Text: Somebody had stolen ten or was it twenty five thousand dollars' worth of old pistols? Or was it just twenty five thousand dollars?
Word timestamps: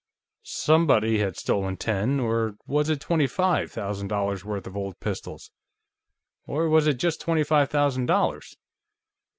Somebody 0.41 1.19
had 1.19 1.37
stolen 1.37 1.77
ten 1.77 2.19
or 2.19 2.55
was 2.65 2.89
it 2.89 2.99
twenty 2.99 3.27
five 3.27 3.69
thousand 3.71 4.07
dollars' 4.07 4.43
worth 4.43 4.65
of 4.65 4.75
old 4.75 4.99
pistols? 4.99 5.51
Or 6.47 6.67
was 6.69 6.87
it 6.87 6.97
just 6.97 7.21
twenty 7.21 7.43
five 7.43 7.69
thousand 7.69 8.07
dollars? 8.07 8.57